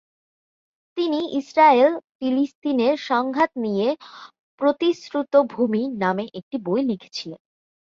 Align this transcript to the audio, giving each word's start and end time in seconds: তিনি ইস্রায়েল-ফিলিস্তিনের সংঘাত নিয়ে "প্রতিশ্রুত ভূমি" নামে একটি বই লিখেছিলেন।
তিনি 0.97 1.19
ইস্রায়েল-ফিলিস্তিনের 1.39 2.95
সংঘাত 3.09 3.51
নিয়ে 3.57 3.87
"প্রতিশ্রুত 4.61 5.33
ভূমি" 5.51 5.83
নামে 6.01 6.25
একটি 6.39 6.57
বই 6.65 6.81
লিখেছিলেন। 6.89 7.39